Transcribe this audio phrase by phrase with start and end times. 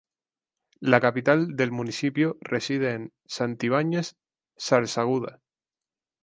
[0.79, 5.41] La capital del municipio reside en Santibáñez-Zarzaguda.